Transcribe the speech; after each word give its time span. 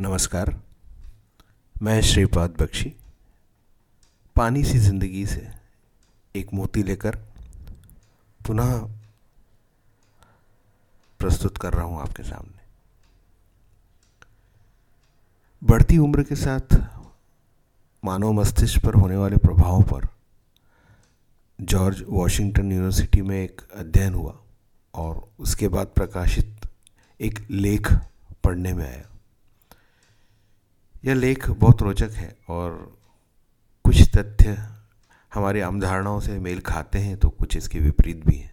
नमस्कार, 0.00 0.54
मैं 1.82 2.00
श्रीपाद 2.02 2.50
बख्शी, 2.60 2.92
पानी 4.36 4.62
सी 4.64 4.78
ज़िंदगी 4.78 5.24
से 5.26 5.40
एक 6.34 6.52
मोती 6.54 6.82
लेकर 6.82 7.16
पुनः 8.40 8.70
प्रस्तुत 11.20 11.58
कर 11.58 11.72
रहा 11.72 11.84
हूँ 11.84 12.00
आपके 12.00 12.22
सामने। 12.22 12.62
बढ़ती 15.62 15.98
उम्र 15.98 16.22
के 16.22 16.36
साथ 16.36 16.78
मानव 18.04 18.32
मस्तिष्क 18.32 18.84
पर 18.84 18.94
होने 18.94 19.16
वाले 19.16 19.36
प्रभावों 19.38 19.82
पर 19.82 20.08
जॉर्ज 21.58 22.04
वॉशिंगटन 22.08 22.72
यूनिवर्सिटी 22.72 23.22
में 23.22 23.36
एक 23.42 23.68
अध्ययन 23.74 24.14
हुआ 24.14 24.38
और 24.94 25.28
उसके 25.38 25.68
बाद 25.68 25.92
प्रकाशित 25.96 26.68
एक 27.20 27.46
लेख 27.50 27.92
पढ़ने 28.44 28.72
में 28.72 28.86
आया। 28.86 29.04
यह 31.08 31.14
लेख 31.14 31.48
बहुत 31.50 31.82
रोचक 31.82 32.10
है 32.12 32.36
और 32.48 32.72
कुछ 33.84 34.00
तथ्य 34.16 34.50
हमारी 35.32 35.60
आम 35.60 35.80
धारणाओं 35.80 36.18
से 36.20 36.38
मेल 36.38 36.58
खाते 36.60 36.98
हैं 36.98 37.16
तो 37.18 37.28
कुछ 37.28 37.56
इसके 37.56 37.78
विपरीत 37.78 38.24
भी 38.26 38.36
हैं। 38.36 38.52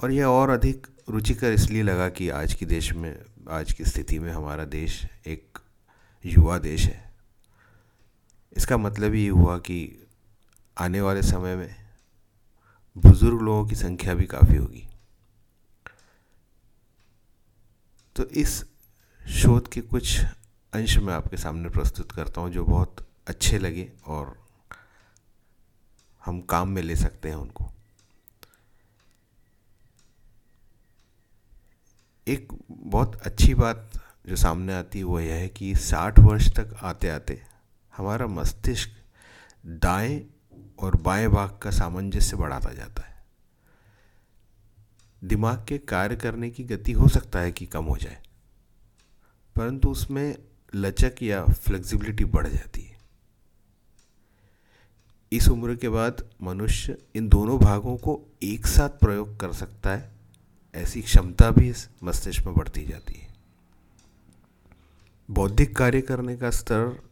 और 0.00 0.12
यह 0.12 0.26
और 0.26 0.50
अधिक 0.50 0.86
रुचिकर 1.08 1.52
इसलिए 1.52 1.82
लगा 1.82 2.08
कि 2.08 2.28
आज 2.28 2.54
की 2.54 2.66
देश 2.66 2.92
में, 2.92 3.16
आज 3.50 3.72
की 3.72 3.84
स्थिति 3.84 4.18
में 4.18 4.30
हमारा 4.32 4.64
देश 4.64 5.04
एक 5.26 5.58
युवा 6.24 6.58
देश 6.58 6.86
है। 6.86 7.12
इसका 8.56 8.76
मतलब 8.76 9.14
ये 9.14 9.28
हुआ 9.28 9.58
कि 9.58 10.06
आने 10.76 11.00
वाले 11.00 11.22
समय 11.22 11.56
में 11.56 11.74
बुज़ुर्ग 12.96 13.42
लोगों 13.42 13.66
की 13.66 13.74
संख्या 13.74 14.14
भी 14.14 14.24
काफ़ी 14.26 14.56
होगी। 14.56 14.86
तो 18.16 18.24
इस 18.24 18.64
शोध 19.20 19.68
के 19.68 19.80
कुछ 19.80 20.20
अंश 20.74 20.96
मैं 20.98 21.12
आपके 21.14 21.36
सामने 21.36 21.68
प्रस्तुत 21.68 22.12
करता 22.12 22.40
हूँ 22.40 22.50
जो 22.50 22.64
बहुत 22.64 23.06
अच्छे 23.26 23.58
लगे 23.58 23.90
और 24.06 24.36
हम 26.22 26.40
काम 26.40 26.68
में 26.68 26.80
ले 26.82 26.96
सकते 26.96 27.28
हैं 27.28 27.36
उनको। 27.36 27.64
एक 32.26 32.52
बहुत 32.70 33.14
अच्छी 33.16 33.54
बात 33.54 33.90
जो 34.26 34.36
सामने 34.36 34.74
आती 34.74 34.98
है 34.98 35.04
वो 35.04 35.20
यह 35.20 35.34
है 35.34 35.48
कि 35.48 35.74
साठ 35.76 36.18
वर्ष 36.18 36.48
तक 36.52 36.74
आते 36.82 37.08
आते 37.08 37.40
हमारा 37.94 38.26
मस्तिष्क 38.26 38.96
दाएँ 39.66 40.20
और 40.78 40.96
बाएँ 40.96 41.28
भाग 41.28 41.58
का 41.62 41.70
सामंजस्य 41.70 42.36
बढ़ाता 42.36 42.72
जाता 42.72 43.02
है। 43.02 43.22
दिमाग 45.22 45.64
के 45.68 45.78
कार्य 45.78 46.16
करने 46.16 46.50
की 46.50 46.64
गति 46.64 46.92
हो 46.92 47.08
सकता 47.08 47.40
है 47.40 47.52
कि 47.52 47.66
कम 47.66 47.84
हो 47.84 47.96
जाए, 47.96 48.18
परंतु 49.56 49.90
उसमें 49.90 50.36
लचक 50.74 51.22
या 51.22 51.44
फ्लेक्सिबिलिटी 51.44 52.24
बढ़ 52.24 52.46
जाती 52.46 52.82
है। 52.82 52.98
इस 55.32 55.48
उम्र 55.48 55.76
के 55.76 55.88
बाद 55.88 56.28
मनुष्य 56.42 56.98
इन 57.14 57.28
दोनों 57.28 57.58
भागों 57.58 57.96
को 57.96 58.20
एक 58.42 58.66
साथ 58.66 58.88
प्रयोग 58.88 59.40
कर 59.40 59.52
सकता 59.52 59.90
है, 59.90 60.12
ऐसी 60.74 61.02
क्षमता 61.02 61.50
भी 61.50 61.70
इस 61.70 61.88
मस्तिष्क 62.02 62.46
में 62.46 62.54
बढ़ती 62.54 62.84
जाती 62.84 63.14
है। 63.14 63.34
बौद्धिक 65.30 65.76
कार्य 65.76 66.00
करने 66.00 66.36
का 66.36 66.50
स्तर 66.50 67.02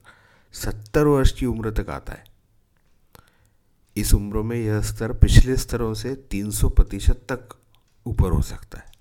सत्तर 0.53 1.07
वर्ष 1.07 1.33
की 1.33 1.47
उम्र 1.47 1.71
तक 1.71 1.91
आता 1.91 2.13
है। 2.13 2.25
इस 3.97 4.15
उम्र 4.15 4.37
में 4.37 4.57
यह 4.57 4.81
स्तर 4.81 5.13
पिछले 5.13 5.57
स्तरों 5.57 5.95
से 5.95 6.15
300 6.15 6.69
प्रतिशत 6.69 7.27
तक 7.29 7.49
ऊपर 8.07 8.31
हो 8.31 8.43
सकता 8.43 8.79
है। 8.79 8.93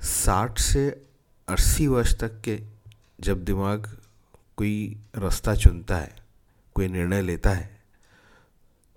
साठ 0.00 0.58
से 0.58 1.07
अस्सी 1.48 1.86
वर्ष 1.86 2.14
तक 2.20 2.40
के 2.40 2.58
जब 3.20 3.44
दिमाग 3.44 3.86
कोई 4.56 4.96
रास्ता 5.16 5.54
चुनता 5.54 5.96
है, 5.96 6.14
कोई 6.76 6.88
निर्णय 6.88 7.22
लेता 7.22 7.50
है 7.50 7.70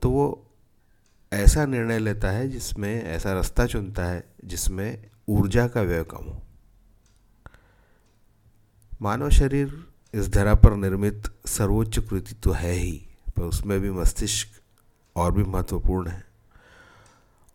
तो 0.02 0.10
वो 0.10 0.48
ऐसा 1.32 1.66
निर्णय 1.66 2.00
लेता 2.00 2.32
है 2.32 2.48
जिसमें 2.50 3.04
ऐसा 3.04 3.34
रास्ता 3.34 3.66
चुनता 3.66 4.06
है 4.06 4.24
जिसमें 4.46 5.10
ऊर्जा 5.30 5.68
का 5.68 5.82
व्यय 5.82 6.04
कम 6.04 6.24
हो। 6.24 6.42
मानव 9.02 9.30
शरीर 9.30 9.74
इस 10.14 10.30
धरा 10.30 10.56
पर 10.56 10.76
निर्मित 10.76 11.30
सर्वोच्च 11.48 12.00
कृति 12.00 12.34
तो 12.34 12.52
है 12.52 12.72
ही, 12.72 12.98
पर 13.38 13.44
उसमें 13.44 13.80
भी 13.80 13.92
मस्तिष्क 13.92 14.60
और 15.16 15.32
भी 15.32 15.44
महत्वपूर्ण 15.44 16.10
है। 16.10 16.24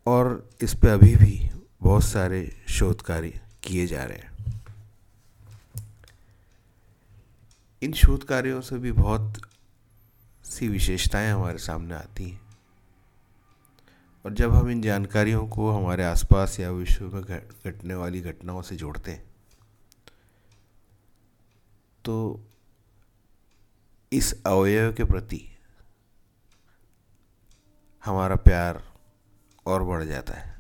और 0.07 0.49
इस 0.63 0.75
पे 0.75 0.89
अभी 0.89 1.15
भी 1.17 1.51
बहुत 1.83 2.05
सारे 2.05 2.41
शोध 2.69 3.03
कार्य 3.03 3.41
किए 3.63 3.87
जा 3.87 4.05
रहे 4.05 4.19
हैं। 4.19 4.36
इन 7.83 7.93
शोध 7.93 8.25
कार्यों 8.25 8.61
से 8.61 8.79
भी 8.79 8.93
बहुत 8.93 9.41
सी 10.45 10.69
विशेषताएँ 10.69 11.31
हमारे 11.33 11.59
सामने 11.59 11.95
आती 11.95 12.29
हैं। 12.31 12.41
और 14.25 14.33
जब 14.33 14.55
हम 14.55 14.71
इन 14.71 14.83
जानकारियों 14.83 15.47
को 15.49 15.71
हमारे 15.71 16.05
आसपास 16.05 16.59
या 16.61 16.71
विश्व 16.71 17.15
में 17.15 17.23
घटने 17.23 17.95
वाली 17.95 18.21
घटनाओं 18.21 18.63
से 18.63 18.77
जोड़ते 18.77 19.11
हैं 19.11 19.25
तो 22.05 22.41
इस 24.13 24.33
अवयव 24.47 24.93
के 24.93 25.05
प्रति 25.05 25.41
हमारा 28.05 28.37
प्यार 28.37 28.83
और 29.67 29.83
बढ़ 29.85 30.05
जाता 30.05 30.35
है। 30.35 30.55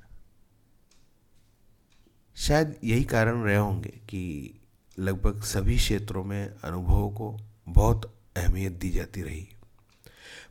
शायद 2.37 2.77
यही 2.85 3.05
कारण 3.05 3.43
रहे 3.43 3.57
होंगे 3.57 4.01
कि 4.09 4.23
लगभग 4.99 5.43
सभी 5.43 5.77
क्षेत्रों 5.77 6.25
में 6.25 6.47
अनुभवों 6.65 7.11
को 7.11 7.37
बहुत 7.69 8.15
अहमियत 8.37 8.73
दी 8.73 8.91
जाती 8.91 9.23
रही। 9.23 9.49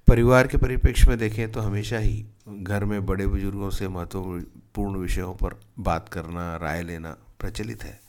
परिवार 0.07 0.47
के 0.47 0.57
परिप्रेक्ष्य 0.57 1.09
में 1.09 1.17
देखें 1.17 1.51
तो 1.51 1.59
हमेशा 1.59 1.97
ही 1.97 2.25
घर 2.47 2.85
में 2.85 3.05
बड़े 3.05 3.27
बुज़ुर्गों 3.27 3.69
से 3.69 3.87
महत्वपूर्ण 3.87 4.97
विषयों 4.97 5.33
पर 5.33 5.59
बात 5.79 6.09
करना, 6.09 6.57
राय 6.57 6.83
लेना 6.83 7.17
प्रचलित 7.39 7.83
है। 7.83 7.99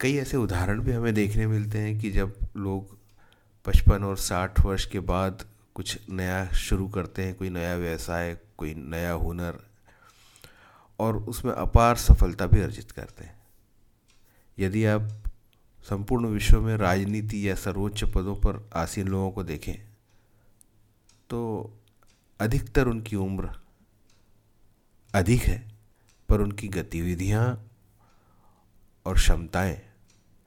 कई 0.00 0.16
ऐसे 0.16 0.36
उदाहरण 0.36 0.80
भी 0.80 0.92
हमें 0.92 1.14
देखने 1.14 1.46
मिलते 1.46 1.78
हैं 1.78 1.98
कि 1.98 2.10
जब 2.10 2.34
लोग 2.56 2.98
पचपन 3.66 4.04
और 4.04 4.16
साठ 4.16 4.60
वर्ष 4.60 4.86
के 4.86 5.00
बाद 5.00 5.44
कुछ 5.74 5.98
नया 6.10 6.48
शुरू 6.48 6.88
करते 6.88 7.22
हैं, 7.22 7.34
कोई 7.34 7.50
नया 7.50 7.76
व्यवसाय, 7.76 8.38
कोई 8.56 8.74
नया 8.74 9.12
हुनर, 9.12 9.58
और 10.98 11.16
उसमें 11.16 11.52
अपार 11.52 11.96
सफलता 11.96 12.46
भी 12.46 12.60
अर्जित 12.60 12.90
करते 12.90 13.24
हैं। 13.24 13.43
यदि 14.58 14.84
आप 14.84 15.08
संपूर्ण 15.84 16.26
विश्व 16.26 16.60
में 16.60 16.76
राजनीति 16.76 17.48
या 17.48 17.54
सर्वोच्च 17.54 18.04
पदों 18.04 18.34
पर 18.36 18.68
आसीन 18.74 19.08
लोगों 19.08 19.30
को 19.30 19.42
देखें 19.44 19.74
तो 21.30 21.40
अधिकतर 22.40 22.88
उनकी 22.88 23.16
उम्र 23.16 23.50
अधिक 25.14 25.42
है, 25.42 25.58
पर 26.28 26.40
उनकी 26.40 26.68
गतिविधियाँ 26.68 27.70
और 29.06 29.14
क्षमताएँ 29.14 29.76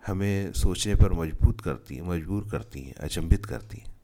हमें 0.07 0.53
सोचने 0.53 0.95
पर 0.95 1.13
मज़बूत 1.13 1.61
करती 1.61 1.95
हैं, 1.95 2.01
मजबूर 2.01 2.47
करती 2.49 2.81
हैं, 2.81 2.93
अचंभित 2.93 3.45
करती 3.45 3.77
हैं। 3.77 3.95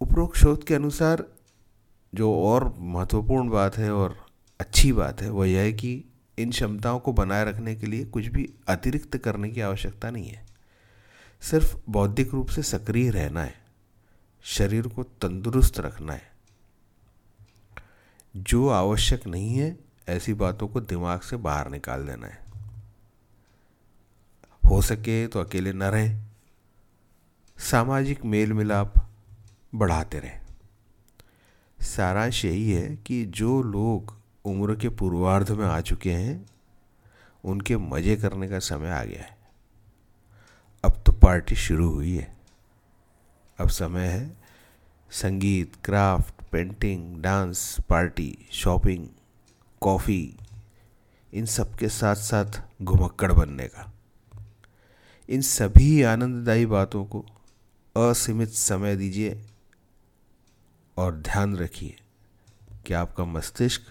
उपरोक्त 0.00 0.36
शोध 0.36 0.64
के 0.64 0.74
अनुसार 0.74 1.24
जो 2.12 2.32
और 2.34 2.74
महत्वपूर्ण 2.78 3.48
बात 3.48 3.76
है 3.76 3.92
और 3.92 4.16
अच्छी 4.60 4.92
बात 4.92 5.22
है, 5.22 5.30
वह 5.30 5.48
यह 5.48 5.60
है 5.60 5.72
कि 5.72 6.04
इन 6.38 6.50
क्षमताओं 6.50 7.00
को 7.00 7.12
बनाए 7.12 7.44
रखने 7.44 7.74
के 7.74 7.86
लिए 7.86 8.04
कुछ 8.04 8.26
भी 8.26 8.54
अतिरिक्त 8.68 9.16
करने 9.16 9.48
की 9.48 9.60
आवश्यकता 9.60 10.10
नहीं 10.10 10.28
है। 10.28 10.46
सिर्फ़ 11.40 11.76
बौद्धिक 11.90 12.30
रूप 12.30 12.48
से 12.48 12.62
सक्रिय 12.62 13.10
रहना 13.10 13.42
है। 13.42 13.54
शरीर 14.42 14.86
को 14.86 15.02
तंदुरुस्त 15.02 15.80
रखना 15.80 16.12
है। 16.12 16.32
जो 18.36 18.68
आवश्यक 18.68 19.26
नहीं 19.26 19.54
है, 19.54 19.78
ऐसी 20.08 20.34
बातों 20.34 20.68
को 20.68 20.80
दिमाग 20.80 21.20
से 21.20 21.36
बाहर 21.36 21.70
निकाल 21.70 22.06
देना 22.06 22.26
है। 22.26 22.42
हो 24.70 24.82
सके 24.82 25.26
तो 25.26 25.40
अकेले 25.40 25.72
न 25.72 25.82
रहें। 25.82 26.24
सामाजिक 27.58 28.24
मेल 28.24 28.52
मिलाप 28.52 28.94
बढ़ाते 29.74 30.18
रहें। 30.18 30.40
सारांश 31.80 32.44
यही 32.44 32.72
है 32.72 32.96
कि 32.96 33.26
जो 33.26 33.62
लोग 33.62 34.21
उम्र 34.44 34.76
के 34.76 34.88
पूर्वार्ध 34.88 35.50
में 35.50 35.66
आ 35.66 35.80
चुके 35.80 36.12
हैं, 36.12 36.46
उनके 37.44 37.76
मज़े 37.76 38.16
करने 38.16 38.48
का 38.48 38.58
समय 38.58 38.90
आ 38.90 39.04
गया 39.04 39.22
है। 39.22 39.38
अब 40.84 41.02
तो 41.06 41.12
पार्टी 41.12 41.56
शुरू 41.56 41.90
हुई 41.90 42.16
है। 42.16 42.36
अब 43.58 43.68
समय 43.68 44.06
है 44.06 44.36
संगीत, 45.10 45.72
craft, 45.84 46.34
painting, 46.52 47.22
dance, 47.22 47.76
party, 47.88 48.38
shopping, 48.52 49.08
coffee, 49.80 50.36
इन 51.34 51.46
सब 51.46 51.74
के 51.76 51.88
साथ 51.88 52.14
साथ 52.14 52.62
घुमक्कड़ 52.82 53.32
बनने 53.32 53.66
का। 53.66 53.92
इन 55.28 55.40
सभी 55.40 56.02
आनंददायी 56.02 56.66
बातों 56.66 57.04
को 57.04 57.24
असीमित 57.96 58.48
समय 58.48 58.96
दीजिए 58.96 59.44
और 60.96 61.14
ध्यान 61.14 61.56
रखिए 61.56 61.96
कि 62.86 62.94
आपका 62.94 63.24
मस्तिष्क 63.24 63.82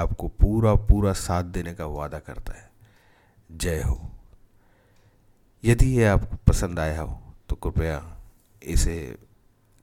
आपको 0.00 0.28
पूरा 0.28 0.74
पूरा 0.74 1.12
साथ 1.12 1.44
देने 1.44 1.74
का 1.74 1.86
वादा 1.86 2.18
करता 2.18 2.52
है। 2.52 2.70
जय 3.52 3.82
हो। 3.82 4.10
यदि 5.64 5.96
ये 5.96 6.04
आपको 6.04 6.36
पसंद 6.36 6.78
आया 6.78 7.00
हो 7.00 7.34
तो 7.48 7.56
कृपया 7.56 8.16
इसे 8.62 9.18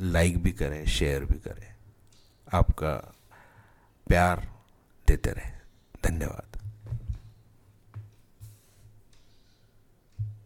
लाइक 0.02 0.44
भी 0.44 0.52
करें 0.52 0.86
शेयर 0.86 1.26
भी 1.26 1.40
करें। 1.40 1.76
आपका 2.54 2.94
प्यार 4.08 4.48
देते 5.08 5.32
रहें। 5.32 5.62
धन्यवाद। 6.04 6.67